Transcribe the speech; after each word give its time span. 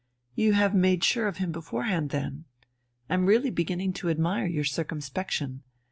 "You 0.33 0.53
have 0.53 0.73
made 0.73 1.03
sure 1.03 1.27
of 1.27 1.37
him 1.37 1.51
beforehand, 1.51 2.09
then? 2.09 2.45
I'm 3.07 3.27
really 3.27 3.51
beginning 3.51 3.93
to 4.01 4.09
admire 4.09 4.47
your 4.47 4.63
circumspection. 4.63 5.61